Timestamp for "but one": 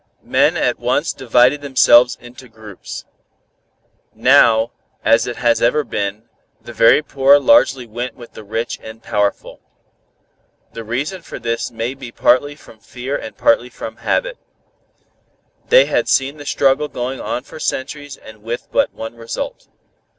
18.71-19.13